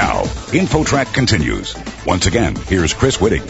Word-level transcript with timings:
Now, 0.00 0.22
InfoTrack 0.56 1.12
continues. 1.12 1.76
Once 2.06 2.24
again, 2.24 2.56
here's 2.56 2.94
Chris 2.94 3.18
Whitting. 3.18 3.42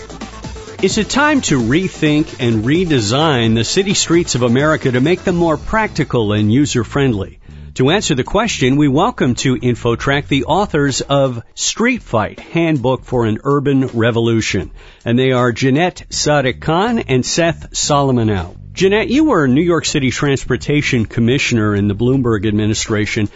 Is 0.82 0.98
it 0.98 1.08
time 1.08 1.42
to 1.42 1.60
rethink 1.60 2.40
and 2.40 2.64
redesign 2.64 3.54
the 3.54 3.62
city 3.62 3.94
streets 3.94 4.34
of 4.34 4.42
America 4.42 4.90
to 4.90 5.00
make 5.00 5.22
them 5.22 5.36
more 5.36 5.56
practical 5.56 6.32
and 6.32 6.52
user 6.52 6.82
friendly? 6.82 7.38
To 7.74 7.90
answer 7.90 8.16
the 8.16 8.24
question, 8.24 8.74
we 8.74 8.88
welcome 8.88 9.36
to 9.36 9.54
InfoTrack 9.54 10.26
the 10.26 10.46
authors 10.46 11.02
of 11.02 11.40
Street 11.54 12.02
Fight, 12.02 12.40
Handbook 12.40 13.04
for 13.04 13.26
an 13.26 13.38
Urban 13.44 13.86
Revolution. 13.86 14.72
And 15.04 15.16
they 15.16 15.30
are 15.30 15.52
Janette 15.52 16.02
Sadik 16.10 16.60
Khan 16.60 16.98
and 16.98 17.24
Seth 17.24 17.70
Solomonow. 17.70 18.56
Janette, 18.72 19.08
you 19.08 19.22
were 19.22 19.46
New 19.46 19.62
York 19.62 19.84
City 19.84 20.10
Transportation 20.10 21.06
Commissioner 21.06 21.76
in 21.76 21.86
the 21.86 21.94
Bloomberg 21.94 22.44
administration, 22.44 23.28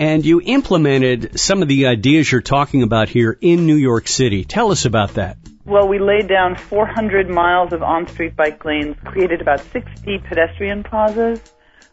and 0.00 0.24
you 0.24 0.40
implemented 0.40 1.38
some 1.38 1.60
of 1.60 1.68
the 1.68 1.86
ideas 1.86 2.32
you're 2.32 2.40
talking 2.40 2.82
about 2.82 3.10
here 3.10 3.36
in 3.38 3.66
New 3.66 3.76
York 3.76 4.08
City. 4.08 4.44
Tell 4.44 4.72
us 4.72 4.86
about 4.86 5.14
that. 5.14 5.36
Well, 5.66 5.88
we 5.88 5.98
laid 5.98 6.26
down 6.26 6.56
400 6.56 7.28
miles 7.28 7.74
of 7.74 7.82
on-street 7.82 8.34
bike 8.34 8.64
lanes, 8.64 8.96
created 9.04 9.42
about 9.42 9.60
60 9.60 10.18
pedestrian 10.26 10.82
plazas, 10.82 11.42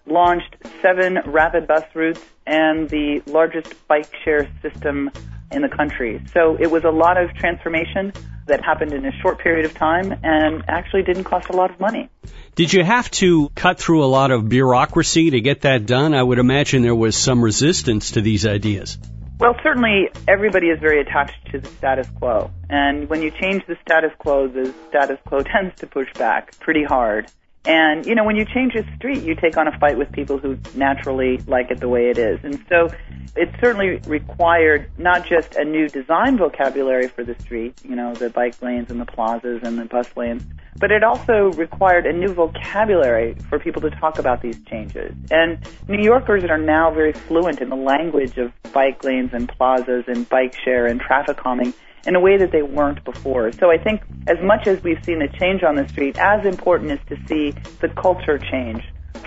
launched 0.05 0.55
seven 0.81 1.19
rapid 1.25 1.67
bus 1.67 1.83
routes 1.93 2.23
and 2.45 2.89
the 2.89 3.21
largest 3.25 3.75
bike 3.89 4.09
share 4.23 4.49
system 4.61 5.11
in 5.51 5.61
the 5.61 5.69
country. 5.69 6.21
So 6.33 6.57
it 6.59 6.69
was 6.69 6.83
a 6.83 6.89
lot 6.89 7.17
of 7.17 7.33
transformation 7.33 8.13
that 8.47 8.63
happened 8.63 8.93
in 8.93 9.05
a 9.05 9.11
short 9.21 9.39
period 9.39 9.65
of 9.65 9.73
time 9.73 10.13
and 10.23 10.63
actually 10.67 11.03
didn't 11.03 11.25
cost 11.25 11.49
a 11.49 11.53
lot 11.53 11.69
of 11.69 11.79
money. 11.79 12.09
Did 12.55 12.73
you 12.73 12.83
have 12.83 13.11
to 13.11 13.49
cut 13.55 13.79
through 13.79 14.03
a 14.03 14.07
lot 14.07 14.31
of 14.31 14.49
bureaucracy 14.49 15.31
to 15.31 15.41
get 15.41 15.61
that 15.61 15.85
done? 15.85 16.13
I 16.13 16.23
would 16.23 16.39
imagine 16.39 16.81
there 16.81 16.95
was 16.95 17.15
some 17.15 17.43
resistance 17.43 18.11
to 18.11 18.21
these 18.21 18.45
ideas. 18.45 18.97
Well, 19.39 19.55
certainly 19.61 20.09
everybody 20.27 20.67
is 20.67 20.79
very 20.79 20.99
attached 20.99 21.51
to 21.51 21.59
the 21.59 21.67
status 21.67 22.09
quo. 22.09 22.49
And 22.69 23.07
when 23.07 23.21
you 23.21 23.29
change 23.29 23.63
the 23.67 23.77
status 23.83 24.11
quo, 24.17 24.47
the 24.47 24.73
status 24.89 25.19
quo 25.27 25.41
tends 25.43 25.75
to 25.81 25.87
push 25.87 26.11
back 26.13 26.57
pretty 26.59 26.83
hard. 26.83 27.29
And, 27.67 28.05
you 28.05 28.15
know, 28.15 28.23
when 28.23 28.37
you 28.37 28.45
change 28.45 28.75
a 28.75 28.95
street, 28.95 29.23
you 29.23 29.35
take 29.35 29.57
on 29.57 29.67
a 29.67 29.77
fight 29.77 29.97
with 29.97 30.09
people 30.13 30.37
who 30.37 30.57
naturally 30.73 31.37
like 31.47 31.69
it 31.69 31.81
the 31.81 31.89
way 31.89 32.09
it 32.09 32.17
is. 32.17 32.39
And 32.43 32.63
so 32.69 32.87
it 33.35 33.53
certainly 33.61 33.99
required 34.07 34.89
not 34.97 35.27
just 35.27 35.55
a 35.55 35.65
new 35.65 35.89
design 35.89 36.37
vocabulary 36.37 37.09
for 37.09 37.25
the 37.25 37.35
street, 37.41 37.75
you 37.83 37.95
know, 37.95 38.13
the 38.13 38.29
bike 38.29 38.61
lanes 38.61 38.89
and 38.89 39.01
the 39.01 39.05
plazas 39.05 39.61
and 39.63 39.77
the 39.77 39.83
bus 39.83 40.09
lanes, 40.15 40.43
but 40.79 40.91
it 40.91 41.03
also 41.03 41.51
required 41.57 42.05
a 42.05 42.13
new 42.13 42.29
vocabulary 42.29 43.35
for 43.49 43.59
people 43.59 43.81
to 43.81 43.89
talk 43.89 44.17
about 44.17 44.41
these 44.41 44.57
changes. 44.63 45.13
And 45.29 45.59
New 45.89 46.01
Yorkers 46.01 46.45
are 46.45 46.57
now 46.57 46.89
very 46.89 47.11
fluent 47.11 47.59
in 47.59 47.67
the 47.67 47.75
language 47.75 48.37
of 48.37 48.53
bike 48.71 49.03
lanes 49.03 49.31
and 49.33 49.49
plazas 49.49 50.05
and 50.07 50.27
bike 50.29 50.55
share 50.55 50.85
and 50.85 51.01
traffic 51.01 51.35
calming 51.35 51.73
in 52.07 52.15
a 52.15 52.19
way 52.19 52.37
that 52.37 52.51
they 52.51 52.63
weren't 52.63 53.03
before. 53.03 53.51
So 53.51 53.69
I 53.69 53.77
think 53.77 54.01
as 54.25 54.37
much 54.41 54.65
as 54.65 54.81
we've 54.81 55.03
seen 55.03 55.21
a 55.21 55.27
change 55.27 55.61
on 55.61 55.75
the 55.75 55.87
street, 55.89 56.17
as 56.17 56.45
important 56.45 56.91
is 56.91 56.99
to 57.09 57.17
see 57.27 57.51
the 57.81 57.89
culture 57.89 58.39
change 58.39 58.81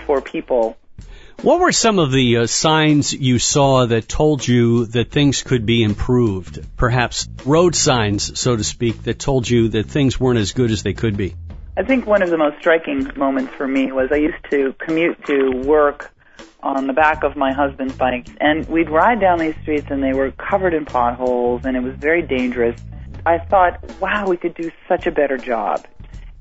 for 0.05 0.19
people. 0.19 0.77
What 1.43 1.59
were 1.59 1.71
some 1.71 1.97
of 1.99 2.11
the 2.11 2.37
uh, 2.37 2.47
signs 2.47 3.13
you 3.13 3.39
saw 3.39 3.85
that 3.85 4.07
told 4.07 4.47
you 4.47 4.85
that 4.87 5.11
things 5.11 5.41
could 5.43 5.65
be 5.65 5.83
improved? 5.83 6.65
Perhaps 6.75 7.27
road 7.45 7.75
signs, 7.75 8.39
so 8.39 8.55
to 8.55 8.63
speak, 8.63 9.03
that 9.03 9.17
told 9.17 9.49
you 9.49 9.69
that 9.69 9.87
things 9.87 10.19
weren't 10.19 10.39
as 10.39 10.51
good 10.51 10.71
as 10.71 10.83
they 10.83 10.93
could 10.93 11.17
be? 11.17 11.35
I 11.77 11.83
think 11.83 12.05
one 12.05 12.21
of 12.21 12.29
the 12.29 12.37
most 12.37 12.59
striking 12.59 13.09
moments 13.15 13.53
for 13.55 13.67
me 13.67 13.91
was 13.91 14.09
I 14.11 14.17
used 14.17 14.43
to 14.51 14.73
commute 14.79 15.25
to 15.25 15.51
work 15.65 16.11
on 16.63 16.87
the 16.87 16.93
back 16.93 17.23
of 17.23 17.35
my 17.35 17.51
husband's 17.51 17.95
bike, 17.95 18.27
and 18.39 18.67
we'd 18.67 18.89
ride 18.89 19.19
down 19.19 19.39
these 19.39 19.55
streets, 19.61 19.87
and 19.89 20.03
they 20.03 20.13
were 20.13 20.31
covered 20.31 20.73
in 20.73 20.85
potholes, 20.85 21.61
and 21.65 21.75
it 21.75 21.81
was 21.81 21.95
very 21.95 22.21
dangerous. 22.21 22.79
I 23.25 23.37
thought, 23.37 23.79
wow, 23.99 24.27
we 24.27 24.37
could 24.37 24.55
do 24.55 24.71
such 24.87 25.07
a 25.07 25.11
better 25.11 25.37
job. 25.37 25.85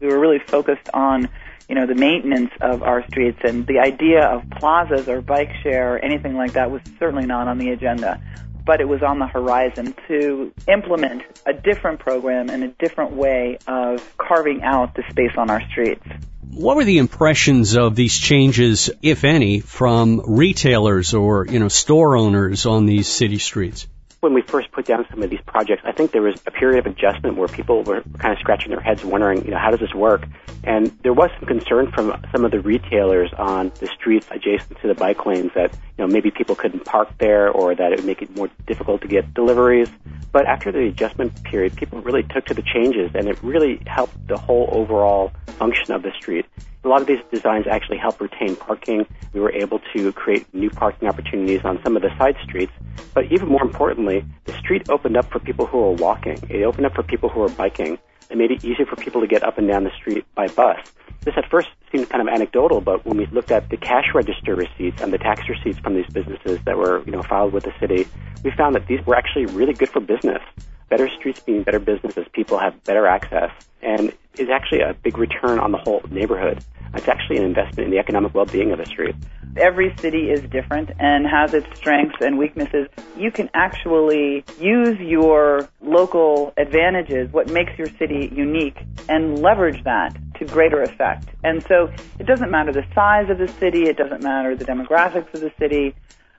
We 0.01 0.09
were 0.09 0.19
really 0.19 0.39
focused 0.39 0.89
on, 0.95 1.29
you 1.69 1.75
know, 1.75 1.87
the 1.87 1.95
maintenance 1.95 2.51
of 2.61 2.83
our 2.83 3.07
streets, 3.09 3.41
and 3.45 3.67
the 3.67 3.79
idea 3.79 4.25
of 4.25 4.49
plazas 4.59 5.09
or 5.09 5.21
bike 5.21 5.53
share 5.63 5.95
or 5.95 5.99
anything 5.99 6.35
like 6.35 6.53
that 6.53 6.71
was 6.71 6.83
certainly 6.99 7.27
not 7.27 7.49
on 7.49 7.59
the 7.59 7.71
agenda. 7.71 8.21
But 8.65 8.81
it 8.81 8.89
was 8.89 9.03
on 9.03 9.19
the 9.19 9.27
horizon 9.27 9.95
to 10.09 10.53
implement 10.69 11.23
a 11.47 11.53
different 11.53 11.99
program 11.99 12.51
and 12.51 12.63
a 12.63 12.69
different 12.69 13.13
way 13.13 13.59
of 13.67 14.17
carving 14.19 14.63
out 14.63 14.95
the 14.95 15.03
space 15.11 15.33
on 15.37 15.51
our 15.51 15.63
streets. 15.71 16.07
What 16.53 16.77
were 16.77 16.85
the 16.85 16.99
impressions 16.99 17.77
of 17.77 17.95
these 17.95 18.19
changes, 18.19 18.91
if 19.03 19.25
any, 19.25 19.61
from 19.61 20.21
retailers 20.27 21.15
or, 21.15 21.47
you 21.47 21.59
know, 21.59 21.69
store 21.69 22.17
owners 22.17 22.67
on 22.67 22.87
these 22.87 23.07
city 23.07 23.39
streets? 23.39 23.87
When 24.21 24.35
we 24.35 24.43
first 24.43 24.71
put 24.73 24.85
down 24.85 25.07
some 25.09 25.23
of 25.23 25.31
these 25.31 25.41
projects, 25.47 25.81
I 25.87 25.93
think 25.93 26.13
there 26.13 26.21
was 26.21 26.39
a 26.47 26.51
period 26.51 26.85
of 26.85 26.93
adjustment 26.93 27.39
where 27.39 27.49
people 27.49 27.83
were 27.83 28.03
kind 28.19 28.35
of 28.35 28.39
scratching 28.39 28.71
their 28.71 28.81
heads 28.81 29.03
wondering, 29.03 29.47
you 29.47 29.53
know, 29.53 29.59
how 29.59 29.71
does 29.71 29.81
this 29.81 29.95
work? 29.95 30.27
And 30.63 30.89
there 31.03 31.15
was 31.15 31.31
some 31.39 31.49
concern 31.49 31.91
from 31.91 32.23
some 32.31 32.45
of 32.45 32.51
the 32.51 32.61
retailers 32.61 33.33
on 33.39 33.73
the 33.81 33.87
streets 33.87 34.27
adjacent 34.31 34.79
to 34.83 34.89
the 34.89 34.95
bike 34.95 35.25
lanes 35.25 35.53
that, 35.55 35.73
you 35.73 36.05
know, 36.05 36.07
maybe 36.07 36.31
people 36.31 36.55
couldn't 36.55 36.85
park 36.85 37.09
there 37.17 37.49
or 37.51 37.75
that 37.75 37.93
it 37.93 38.01
would 38.01 38.05
make 38.05 38.21
it 38.21 38.37
more 38.37 38.51
difficult 38.67 39.01
to 39.01 39.09
get 39.09 39.33
deliveries. 39.33 39.89
But 40.33 40.45
after 40.45 40.71
the 40.71 40.87
adjustment 40.89 41.43
period, 41.43 41.75
people 41.77 42.03
really 42.03 42.23
took 42.23 42.45
to 42.47 42.55
the 42.55 42.63
changes 42.63 43.13
and 43.15 43.27
it 43.27 43.43
really 43.43 43.81
helped 43.87 44.29
the 44.29 44.37
whole 44.37 44.69
overall 44.71 45.33
function 45.47 45.93
of 45.95 46.03
the 46.03 46.13
street. 46.13 46.45
A 46.83 46.89
lot 46.89 47.03
of 47.03 47.07
these 47.07 47.21
designs 47.31 47.67
actually 47.67 47.99
help 47.99 48.21
retain 48.21 48.57
parking. 48.57 49.07
We 49.35 49.41
were 49.41 49.53
able 49.53 49.81
to 49.95 50.13
create 50.13 50.53
new 50.55 50.71
parking 50.71 51.09
opportunities 51.09 51.61
on 51.63 51.79
some 51.85 51.95
of 51.95 52.03
the 52.03 52.09
side 52.17 52.37
streets. 52.43 52.73
But 53.13 53.31
even 53.31 53.49
more 53.49 53.63
importantly, 53.63 54.25
the 54.45 54.55
street 54.55 54.89
opened 54.89 55.17
up 55.17 55.31
for 55.31 55.41
people 55.41 55.67
who 55.67 55.79
are 55.79 55.93
walking. 55.93 56.39
It 56.49 56.63
opened 56.63 56.87
up 56.87 56.95
for 56.95 57.03
people 57.03 57.29
who 57.29 57.43
are 57.43 57.51
biking. 57.51 57.99
It 58.31 58.39
made 58.39 58.51
it 58.51 58.65
easier 58.65 58.87
for 58.87 58.97
people 58.97 59.21
to 59.21 59.27
get 59.27 59.43
up 59.43 59.59
and 59.59 59.69
down 59.69 59.85
the 59.85 59.91
street 59.91 60.25
by 60.35 60.47
bus. 60.47 60.79
This 61.23 61.35
at 61.37 61.51
first 61.51 61.69
seemed 61.93 62.09
kind 62.09 62.27
of 62.27 62.33
anecdotal, 62.33 62.81
but 62.81 63.05
when 63.05 63.19
we 63.19 63.27
looked 63.27 63.51
at 63.51 63.69
the 63.69 63.77
cash 63.77 64.15
register 64.15 64.55
receipts 64.55 65.03
and 65.03 65.13
the 65.13 65.19
tax 65.19 65.49
receipts 65.51 65.79
from 65.81 65.95
these 65.95 66.07
businesses 66.07 66.61
that 66.65 66.79
were, 66.79 67.03
you 67.05 67.13
know, 67.13 67.23
filed 67.23 67.53
with 67.53 67.65
the 67.65 67.75
city, 67.79 68.07
we 68.43 68.51
found 68.53 68.75
that 68.75 68.87
these 68.87 69.05
were 69.05 69.15
actually 69.15 69.45
really 69.47 69.75
good 69.75 69.91
for 69.91 70.01
business. 70.01 70.41
Better 70.91 71.09
streets 71.19 71.47
mean 71.47 71.63
better 71.63 71.79
businesses. 71.79 72.27
people 72.33 72.59
have 72.59 72.83
better 72.85 73.07
access 73.07 73.53
and 73.81 74.13
is 74.37 74.49
actually 74.51 74.81
a 74.81 74.93
big 74.93 75.19
return 75.19 75.61
on 75.61 75.71
the 75.71 75.79
whole 75.79 76.03
neighborhood. 76.11 76.63
It's 76.95 77.07
actually 77.07 77.37
an 77.37 77.45
investment 77.45 77.87
in 77.87 77.91
the 77.93 77.99
economic 78.01 78.35
well-being 78.35 78.73
of 78.73 78.79
the 78.79 78.87
street. 78.87 79.15
Every 79.57 79.95
city 79.99 80.31
is 80.31 80.43
different 80.51 80.91
and 80.99 81.25
has 81.27 81.55
its 81.55 81.67
strengths 81.79 82.17
and 82.21 82.37
weaknesses. 82.37 82.89
You 83.17 83.31
can 83.31 83.49
actually 83.55 84.45
use 84.61 84.99
your 84.99 85.69
local 85.81 86.53
advantages, 86.57 87.33
what 87.33 87.49
makes 87.51 87.79
your 87.79 87.89
city 87.99 88.29
unique, 88.35 88.79
and 89.09 89.39
leverage 89.41 89.85
that 89.85 90.17
to 90.39 90.45
greater 90.45 90.83
effect. 90.83 91.29
And 91.45 91.63
so 91.69 91.93
it 92.19 92.27
doesn't 92.27 92.51
matter 92.51 92.73
the 92.73 92.85
size 92.97 93.31
of 93.31 93.39
the 93.39 93.49
city, 93.61 93.85
it 93.85 93.97
doesn't 93.97 94.25
matter 94.25 94.57
the 94.57 94.65
demographics 94.65 95.33
of 95.35 95.41
the 95.41 95.53
city, 95.61 95.95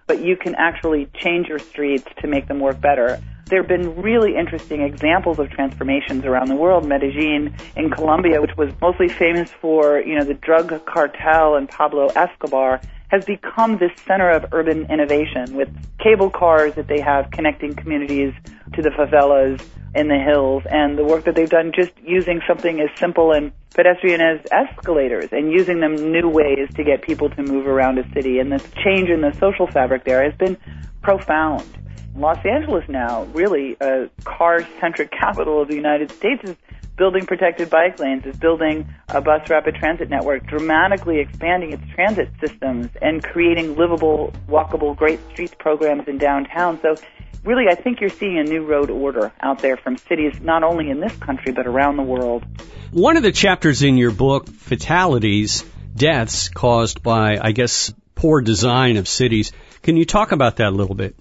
but 0.07 0.21
you 0.21 0.35
can 0.35 0.55
actually 0.55 1.07
change 1.13 1.47
your 1.47 1.59
streets 1.59 2.05
to 2.19 2.27
make 2.27 2.49
them 2.49 2.59
work 2.59 2.81
better 2.81 3.21
there 3.51 3.61
have 3.61 3.67
been 3.67 4.01
really 4.01 4.37
interesting 4.37 4.81
examples 4.81 5.37
of 5.37 5.49
transformations 5.49 6.23
around 6.23 6.47
the 6.47 6.55
world. 6.55 6.87
Medellin 6.87 7.53
in 7.75 7.89
Colombia, 7.89 8.41
which 8.41 8.55
was 8.57 8.71
mostly 8.79 9.09
famous 9.09 9.51
for, 9.59 9.99
you 9.99 10.17
know, 10.17 10.23
the 10.23 10.33
drug 10.33 10.85
cartel 10.85 11.55
and 11.55 11.67
Pablo 11.67 12.07
Escobar, 12.07 12.79
has 13.09 13.25
become 13.25 13.77
this 13.77 13.91
center 14.07 14.29
of 14.29 14.45
urban 14.53 14.89
innovation 14.89 15.53
with 15.53 15.67
cable 15.99 16.29
cars 16.29 16.73
that 16.75 16.87
they 16.87 17.01
have 17.01 17.29
connecting 17.31 17.75
communities 17.75 18.33
to 18.73 18.81
the 18.81 18.89
favelas 18.89 19.61
in 19.93 20.07
the 20.07 20.17
hills 20.17 20.63
and 20.71 20.97
the 20.97 21.03
work 21.03 21.25
that 21.25 21.35
they've 21.35 21.49
done 21.49 21.73
just 21.75 21.91
using 22.01 22.39
something 22.47 22.79
as 22.79 22.89
simple 22.97 23.33
and 23.33 23.51
pedestrian 23.73 24.21
as 24.21 24.39
escalators 24.49 25.27
and 25.33 25.51
using 25.51 25.81
them 25.81 25.95
new 25.95 26.29
ways 26.29 26.69
to 26.75 26.85
get 26.85 27.01
people 27.01 27.29
to 27.29 27.43
move 27.43 27.67
around 27.67 27.99
a 27.99 28.13
city. 28.13 28.39
And 28.39 28.49
this 28.49 28.65
change 28.81 29.09
in 29.09 29.19
the 29.19 29.33
social 29.33 29.67
fabric 29.67 30.05
there 30.05 30.23
has 30.23 30.33
been 30.35 30.55
profound. 31.01 31.80
Los 32.15 32.37
Angeles 32.45 32.83
now, 32.89 33.23
really 33.33 33.77
a 33.79 34.09
car-centric 34.23 35.11
capital 35.11 35.61
of 35.61 35.69
the 35.69 35.75
United 35.75 36.11
States, 36.11 36.41
is 36.43 36.55
building 36.97 37.25
protected 37.25 37.69
bike 37.69 37.99
lanes, 37.99 38.25
is 38.25 38.35
building 38.35 38.93
a 39.09 39.21
bus 39.21 39.49
rapid 39.49 39.75
transit 39.75 40.09
network, 40.09 40.45
dramatically 40.45 41.19
expanding 41.19 41.71
its 41.71 41.83
transit 41.95 42.29
systems 42.39 42.89
and 43.01 43.23
creating 43.23 43.75
livable, 43.75 44.33
walkable, 44.47 44.95
great 44.95 45.19
streets 45.31 45.55
programs 45.57 46.07
in 46.07 46.17
downtown. 46.17 46.79
So 46.81 46.95
really, 47.43 47.65
I 47.69 47.75
think 47.75 48.01
you're 48.01 48.09
seeing 48.09 48.37
a 48.37 48.43
new 48.43 48.65
road 48.65 48.89
order 48.89 49.31
out 49.41 49.59
there 49.59 49.77
from 49.77 49.97
cities 49.97 50.39
not 50.41 50.63
only 50.63 50.89
in 50.89 50.99
this 50.99 51.15
country, 51.15 51.53
but 51.53 51.65
around 51.65 51.97
the 51.97 52.03
world. 52.03 52.45
One 52.91 53.17
of 53.17 53.23
the 53.23 53.31
chapters 53.31 53.83
in 53.83 53.97
your 53.97 54.11
book, 54.11 54.47
Fatalities, 54.47 55.63
Deaths 55.95 56.49
Caused 56.49 57.01
by, 57.01 57.39
I 57.41 57.51
guess, 57.51 57.93
Poor 58.15 58.41
Design 58.41 58.97
of 58.97 59.07
Cities. 59.07 59.53
Can 59.81 59.97
you 59.97 60.05
talk 60.05 60.31
about 60.33 60.57
that 60.57 60.67
a 60.67 60.75
little 60.75 60.93
bit? 60.93 61.15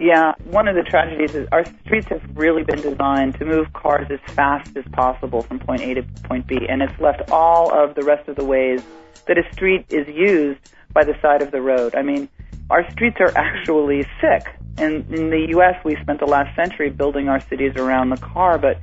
Yeah, 0.00 0.32
one 0.44 0.66
of 0.66 0.76
the 0.76 0.82
tragedies 0.82 1.34
is 1.34 1.46
our 1.52 1.62
streets 1.84 2.08
have 2.08 2.22
really 2.34 2.64
been 2.64 2.80
designed 2.80 3.34
to 3.34 3.44
move 3.44 3.70
cars 3.74 4.06
as 4.10 4.18
fast 4.34 4.74
as 4.74 4.84
possible 4.92 5.42
from 5.42 5.58
point 5.58 5.82
A 5.82 5.92
to 5.92 6.02
point 6.24 6.46
B, 6.46 6.56
and 6.66 6.80
it's 6.80 6.98
left 6.98 7.30
all 7.30 7.70
of 7.70 7.94
the 7.94 8.02
rest 8.02 8.26
of 8.26 8.36
the 8.36 8.44
ways 8.44 8.82
that 9.26 9.36
a 9.36 9.42
street 9.52 9.84
is 9.90 10.08
used 10.08 10.58
by 10.94 11.04
the 11.04 11.14
side 11.20 11.42
of 11.42 11.50
the 11.50 11.60
road. 11.60 11.94
I 11.94 12.00
mean, 12.00 12.30
our 12.70 12.90
streets 12.92 13.18
are 13.20 13.36
actually 13.36 14.06
sick 14.22 14.46
And 14.78 15.04
in 15.12 15.28
the 15.28 15.46
U.S., 15.50 15.74
we 15.84 15.96
spent 15.96 16.20
the 16.20 16.26
last 16.26 16.56
century 16.56 16.88
building 16.88 17.28
our 17.28 17.40
cities 17.40 17.74
around 17.76 18.08
the 18.08 18.16
car, 18.16 18.56
but 18.56 18.78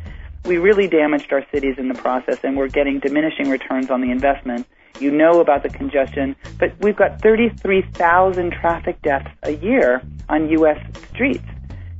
we 0.47 0.57
really 0.57 0.87
damaged 0.87 1.33
our 1.33 1.45
cities 1.51 1.75
in 1.77 1.89
the 1.89 1.93
process, 1.93 2.39
and 2.43 2.55
we're 2.55 2.69
getting 2.69 2.99
diminishing 2.99 3.49
returns 3.49 3.91
on 3.91 4.01
the 4.01 4.09
investment. 4.09 4.65
You 4.99 5.11
know 5.11 5.41
about 5.41 5.61
the 5.61 5.69
congestion, 5.69 6.35
but 6.57 6.73
we've 6.79 6.95
got 6.95 7.21
33,000 7.21 8.51
traffic 8.51 9.01
deaths 9.01 9.29
a 9.43 9.51
year 9.51 10.01
on 10.29 10.49
U.S. 10.49 10.79
streets. 11.09 11.43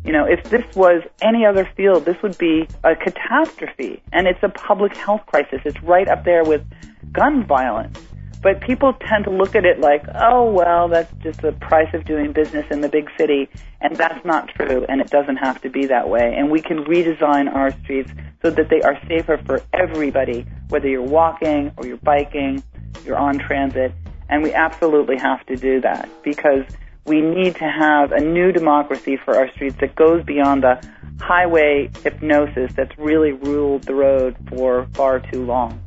You 0.04 0.14
know, 0.14 0.26
if 0.26 0.44
this 0.46 0.64
was 0.76 1.04
any 1.22 1.46
other 1.46 1.70
field, 1.76 2.06
this 2.06 2.16
would 2.24 2.38
be 2.38 2.68
a 2.86 2.96
catastrophe. 2.96 4.02
And 4.14 4.26
it's 4.26 4.42
a 4.42 4.50
public 4.50 4.96
health 4.96 5.26
crisis. 5.26 5.60
It's 5.66 5.82
right 5.84 6.08
up 6.08 6.24
there 6.24 6.44
with 6.46 6.64
gun 7.12 7.46
violence. 7.46 8.00
But 8.42 8.62
people 8.62 8.94
tend 8.94 9.26
to 9.26 9.32
look 9.32 9.56
at 9.56 9.66
it 9.66 9.80
like, 9.80 10.04
oh, 10.16 10.50
well, 10.50 10.88
that's 10.88 11.12
just 11.22 11.42
the 11.42 11.52
price 11.52 11.94
of 11.94 12.06
doing 12.06 12.32
business 12.32 12.66
in 12.72 12.82
the 12.82 12.88
big 12.88 13.10
city. 13.18 13.50
And 13.82 13.96
that's 13.96 14.24
not 14.26 14.48
true, 14.50 14.86
and 14.88 15.02
it 15.02 15.10
doesn't 15.10 15.38
have 15.38 15.62
to 15.62 15.70
be 15.70 15.88
that 15.88 16.08
way. 16.08 16.36
And 16.38 16.50
we 16.50 16.62
can 16.62 16.86
redesign 16.86 17.54
our 17.54 17.72
streets 17.84 18.12
so 18.42 18.50
that 18.50 18.70
they 18.70 18.82
are 18.82 19.00
safer 19.08 19.38
for 19.46 19.62
everybody, 19.74 20.46
whether 20.70 20.88
you're 20.88 21.02
walking 21.02 21.72
or 21.78 21.86
you're 21.86 21.98
biking, 21.98 22.64
you're 23.06 23.18
on 23.18 23.40
transit. 23.40 23.94
And 24.30 24.44
we 24.44 24.54
absolutely 24.54 25.18
have 25.18 25.46
to 25.48 25.56
do 25.56 25.82
that 25.82 26.10
because 26.24 26.66
we 27.06 27.22
need 27.22 27.56
to 27.56 27.64
have 27.64 28.12
a 28.12 28.20
new 28.20 28.52
democracy 28.52 29.18
for 29.18 29.36
our 29.36 29.50
streets 29.54 29.78
that 29.80 29.96
goes 29.96 30.24
beyond 30.26 30.64
the 30.64 30.86
highway 31.20 31.90
hypnosis 32.04 32.74
that's 32.74 32.98
really 32.98 33.32
ruled 33.32 33.84
the 33.84 33.96
road 33.96 34.36
for 34.50 34.88
far 34.94 35.20
too 35.20 35.46
long. 35.46 35.82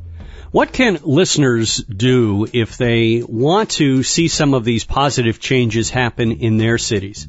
What 0.51 0.73
can 0.73 0.99
listeners 1.03 1.77
do 1.77 2.45
if 2.51 2.75
they 2.77 3.23
want 3.25 3.69
to 3.71 4.03
see 4.03 4.27
some 4.27 4.53
of 4.53 4.65
these 4.65 4.83
positive 4.83 5.39
changes 5.39 5.89
happen 5.89 6.33
in 6.33 6.57
their 6.57 6.77
cities? 6.77 7.27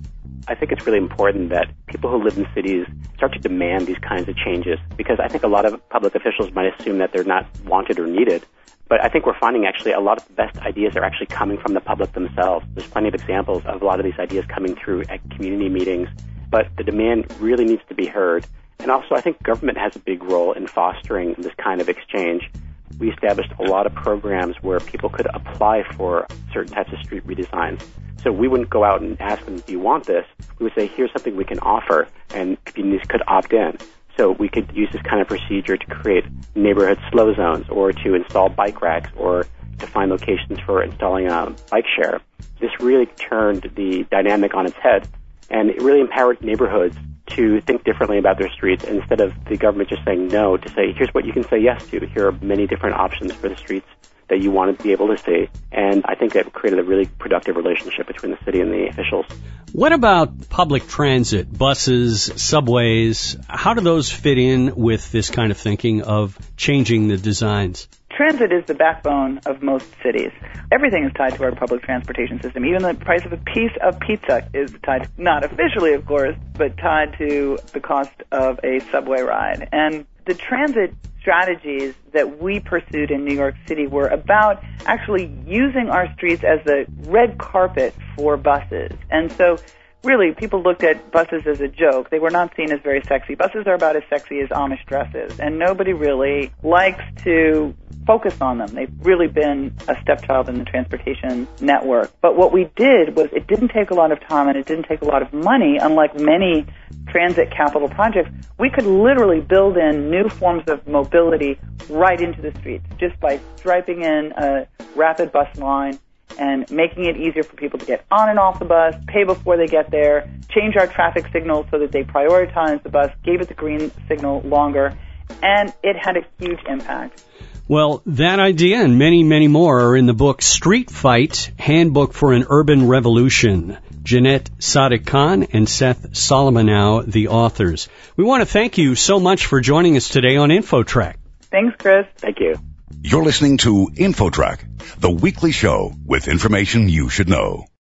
I 0.48 0.54
think 0.54 0.72
it's 0.72 0.84
really 0.86 0.98
important 0.98 1.50
that 1.50 1.70
people 1.86 2.10
who 2.10 2.22
live 2.22 2.36
in 2.36 2.46
cities 2.54 2.86
start 3.16 3.32
to 3.34 3.38
demand 3.38 3.86
these 3.86 3.98
kinds 3.98 4.28
of 4.28 4.36
changes 4.36 4.78
because 4.96 5.20
I 5.20 5.28
think 5.28 5.44
a 5.44 5.48
lot 5.48 5.64
of 5.64 5.88
public 5.88 6.14
officials 6.14 6.52
might 6.52 6.74
assume 6.74 6.98
that 6.98 7.12
they're 7.12 7.22
not 7.22 7.46
wanted 7.64 7.98
or 7.98 8.06
needed. 8.06 8.44
But 8.88 9.02
I 9.04 9.08
think 9.08 9.24
we're 9.24 9.38
finding 9.38 9.64
actually 9.66 9.92
a 9.92 10.00
lot 10.00 10.18
of 10.18 10.26
the 10.26 10.34
best 10.34 10.58
ideas 10.58 10.96
are 10.96 11.04
actually 11.04 11.28
coming 11.28 11.58
from 11.58 11.74
the 11.74 11.80
public 11.80 12.12
themselves. 12.12 12.66
There's 12.74 12.90
plenty 12.90 13.08
of 13.08 13.14
examples 13.14 13.64
of 13.66 13.80
a 13.80 13.84
lot 13.84 14.00
of 14.00 14.04
these 14.04 14.18
ideas 14.18 14.44
coming 14.46 14.74
through 14.74 15.04
at 15.08 15.20
community 15.30 15.68
meetings, 15.68 16.08
but 16.50 16.68
the 16.76 16.84
demand 16.84 17.32
really 17.40 17.64
needs 17.64 17.82
to 17.88 17.94
be 17.94 18.06
heard. 18.06 18.44
And 18.80 18.90
also, 18.90 19.14
I 19.14 19.20
think 19.20 19.42
government 19.42 19.78
has 19.78 19.94
a 19.94 20.00
big 20.00 20.24
role 20.24 20.52
in 20.52 20.66
fostering 20.66 21.34
this 21.38 21.54
kind 21.56 21.80
of 21.80 21.88
exchange. 21.88 22.50
We 22.98 23.10
established 23.10 23.52
a 23.58 23.64
lot 23.64 23.86
of 23.86 23.94
programs 23.94 24.56
where 24.62 24.80
people 24.80 25.08
could 25.08 25.26
apply 25.34 25.84
for 25.96 26.26
certain 26.52 26.74
types 26.74 26.92
of 26.92 26.98
street 27.00 27.26
redesigns. 27.26 27.82
So 28.22 28.30
we 28.30 28.46
wouldn't 28.46 28.70
go 28.70 28.84
out 28.84 29.00
and 29.00 29.20
ask 29.20 29.44
them, 29.44 29.58
do 29.58 29.72
you 29.72 29.80
want 29.80 30.06
this? 30.06 30.24
We 30.58 30.64
would 30.64 30.74
say, 30.74 30.86
here's 30.86 31.10
something 31.12 31.36
we 31.36 31.44
can 31.44 31.58
offer, 31.58 32.06
and 32.34 32.62
communities 32.64 33.06
could 33.08 33.22
opt 33.26 33.52
in. 33.52 33.78
So 34.16 34.30
we 34.30 34.48
could 34.48 34.70
use 34.72 34.88
this 34.92 35.02
kind 35.02 35.20
of 35.20 35.26
procedure 35.28 35.76
to 35.76 35.86
create 35.86 36.24
neighborhood 36.54 36.98
slow 37.10 37.34
zones 37.34 37.68
or 37.68 37.92
to 37.92 38.14
install 38.14 38.48
bike 38.48 38.80
racks 38.80 39.10
or 39.16 39.46
to 39.78 39.86
find 39.86 40.10
locations 40.10 40.60
for 40.60 40.82
installing 40.82 41.28
a 41.28 41.54
bike 41.70 41.86
share. 41.96 42.20
This 42.60 42.70
really 42.78 43.06
turned 43.06 43.70
the 43.74 44.04
dynamic 44.10 44.54
on 44.54 44.66
its 44.66 44.76
head 44.76 45.08
and 45.50 45.70
it 45.70 45.82
really 45.82 46.00
empowered 46.00 46.42
neighborhoods 46.42 46.96
to 47.28 47.60
think 47.60 47.84
differently 47.84 48.18
about 48.18 48.38
their 48.38 48.50
streets 48.50 48.84
instead 48.84 49.20
of 49.20 49.32
the 49.44 49.56
government 49.56 49.88
just 49.88 50.04
saying 50.04 50.28
no 50.28 50.56
to 50.56 50.68
say 50.70 50.92
here's 50.92 51.10
what 51.10 51.24
you 51.24 51.32
can 51.32 51.44
say 51.44 51.58
yes 51.58 51.86
to. 51.88 52.04
Here 52.06 52.28
are 52.28 52.32
many 52.32 52.66
different 52.66 52.96
options 52.96 53.32
for 53.32 53.48
the 53.48 53.56
streets 53.56 53.86
that 54.28 54.40
you 54.40 54.50
want 54.50 54.76
to 54.76 54.82
be 54.82 54.92
able 54.92 55.08
to 55.08 55.18
see. 55.18 55.48
And 55.70 56.04
I 56.06 56.14
think 56.14 56.34
it 56.34 56.52
created 56.52 56.78
a 56.78 56.82
really 56.82 57.06
productive 57.06 57.56
relationship 57.56 58.06
between 58.06 58.32
the 58.32 58.38
city 58.44 58.60
and 58.60 58.72
the 58.72 58.88
officials. 58.88 59.26
What 59.72 59.92
about 59.92 60.48
public 60.48 60.86
transit, 60.86 61.52
buses, 61.56 62.30
subways? 62.36 63.36
How 63.48 63.74
do 63.74 63.82
those 63.82 64.10
fit 64.10 64.38
in 64.38 64.74
with 64.74 65.12
this 65.12 65.30
kind 65.30 65.50
of 65.50 65.58
thinking 65.58 66.02
of 66.02 66.38
changing 66.56 67.08
the 67.08 67.16
designs? 67.16 67.88
Transit 68.16 68.52
is 68.52 68.64
the 68.66 68.74
backbone 68.74 69.38
of 69.46 69.62
most 69.62 69.90
cities. 70.02 70.32
Everything 70.70 71.04
is 71.04 71.12
tied 71.14 71.34
to 71.36 71.44
our 71.44 71.52
public 71.52 71.82
transportation 71.82 72.40
system. 72.42 72.66
Even 72.66 72.82
the 72.82 72.94
price 72.94 73.24
of 73.24 73.32
a 73.32 73.38
piece 73.38 73.72
of 73.82 73.98
pizza 74.00 74.46
is 74.52 74.74
tied, 74.84 75.08
not 75.16 75.44
officially, 75.44 75.94
of 75.94 76.04
course, 76.04 76.36
but 76.54 76.76
tied 76.76 77.16
to 77.16 77.58
the 77.72 77.80
cost 77.80 78.12
of 78.30 78.60
a 78.62 78.80
subway 78.90 79.22
ride. 79.22 79.66
And 79.72 80.06
the 80.26 80.34
transit 80.34 80.94
strategies 81.20 81.94
that 82.12 82.38
we 82.38 82.60
pursued 82.60 83.10
in 83.10 83.24
New 83.24 83.34
York 83.34 83.54
City 83.66 83.86
were 83.86 84.08
about 84.08 84.62
actually 84.84 85.34
using 85.46 85.88
our 85.88 86.12
streets 86.14 86.44
as 86.44 86.62
the 86.64 86.84
red 87.08 87.38
carpet 87.38 87.94
for 88.16 88.36
buses. 88.36 88.92
And 89.10 89.32
so 89.32 89.56
really 90.04 90.32
people 90.32 90.62
looked 90.62 90.82
at 90.82 91.10
buses 91.10 91.42
as 91.46 91.60
a 91.60 91.68
joke. 91.68 92.10
They 92.10 92.18
were 92.18 92.30
not 92.30 92.54
seen 92.56 92.72
as 92.72 92.80
very 92.80 93.02
sexy. 93.06 93.34
Buses 93.34 93.66
are 93.66 93.74
about 93.74 93.96
as 93.96 94.02
sexy 94.08 94.40
as 94.40 94.48
Amish 94.48 94.84
dresses, 94.86 95.38
and 95.38 95.58
nobody 95.58 95.92
really 95.92 96.52
likes 96.62 97.04
to 97.24 97.74
focus 98.06 98.40
on 98.40 98.58
them. 98.58 98.68
They've 98.68 98.92
really 99.00 99.28
been 99.28 99.74
a 99.86 99.94
stepchild 100.02 100.48
in 100.48 100.58
the 100.58 100.64
transportation 100.64 101.46
network. 101.60 102.10
But 102.20 102.36
what 102.36 102.52
we 102.52 102.68
did 102.74 103.16
was 103.16 103.28
it 103.32 103.46
didn't 103.46 103.68
take 103.68 103.90
a 103.90 103.94
lot 103.94 104.10
of 104.10 104.20
time 104.28 104.48
and 104.48 104.56
it 104.56 104.66
didn't 104.66 104.86
take 104.86 105.02
a 105.02 105.04
lot 105.04 105.22
of 105.22 105.32
money, 105.32 105.78
unlike 105.80 106.18
many 106.18 106.66
transit 107.08 107.50
capital 107.50 107.88
projects. 107.88 108.30
We 108.58 108.70
could 108.70 108.86
literally 108.86 109.40
build 109.40 109.76
in 109.76 110.10
new 110.10 110.28
forms 110.28 110.64
of 110.68 110.86
mobility 110.86 111.58
right 111.88 112.20
into 112.20 112.42
the 112.42 112.52
streets 112.58 112.86
just 112.98 113.18
by 113.20 113.40
striping 113.56 114.02
in 114.02 114.32
a 114.36 114.66
rapid 114.96 115.32
bus 115.32 115.56
line 115.58 115.98
and 116.38 116.70
making 116.70 117.04
it 117.04 117.16
easier 117.16 117.42
for 117.42 117.56
people 117.56 117.78
to 117.78 117.86
get 117.86 118.04
on 118.10 118.28
and 118.28 118.38
off 118.38 118.58
the 118.58 118.64
bus, 118.64 118.94
pay 119.06 119.24
before 119.24 119.56
they 119.56 119.66
get 119.66 119.90
there, 119.90 120.30
change 120.48 120.76
our 120.76 120.86
traffic 120.86 121.26
signals 121.32 121.66
so 121.70 121.78
that 121.78 121.92
they 121.92 122.04
prioritize 122.04 122.82
the 122.82 122.88
bus, 122.88 123.10
gave 123.24 123.40
it 123.40 123.48
the 123.48 123.54
green 123.54 123.90
signal 124.08 124.40
longer, 124.42 124.96
and 125.42 125.72
it 125.82 125.96
had 125.96 126.16
a 126.16 126.22
huge 126.38 126.60
impact. 126.66 127.22
Well, 127.68 128.02
that 128.06 128.40
idea 128.40 128.82
and 128.82 128.98
many, 128.98 129.22
many 129.22 129.48
more 129.48 129.80
are 129.80 129.96
in 129.96 130.06
the 130.06 130.12
book 130.12 130.42
Street 130.42 130.90
Fight, 130.90 131.52
Handbook 131.58 132.12
for 132.12 132.32
an 132.32 132.44
Urban 132.48 132.88
Revolution. 132.88 133.78
Janette 134.02 134.50
Sadik 134.58 135.06
Khan 135.06 135.44
and 135.52 135.68
Seth 135.68 136.12
Solomonow, 136.12 137.06
the 137.06 137.28
authors. 137.28 137.88
We 138.16 138.24
want 138.24 138.40
to 138.40 138.46
thank 138.46 138.78
you 138.78 138.96
so 138.96 139.20
much 139.20 139.46
for 139.46 139.60
joining 139.60 139.96
us 139.96 140.08
today 140.08 140.36
on 140.36 140.48
InfoTrack. 140.48 141.14
Thanks, 141.50 141.76
Chris. 141.78 142.06
Thank 142.18 142.40
you. 142.40 142.56
You're 143.00 143.24
listening 143.24 143.56
to 143.58 143.88
InfoTrack, 143.94 145.00
the 145.00 145.10
weekly 145.10 145.52
show 145.52 145.92
with 146.04 146.28
information 146.28 146.88
you 146.88 147.08
should 147.08 147.28
know. 147.28 147.66